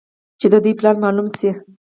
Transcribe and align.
چې 0.39 0.47
د 0.53 0.55
دوى 0.63 0.73
پلان 0.79 0.95
مالوم 1.03 1.27
سي. 1.39 1.49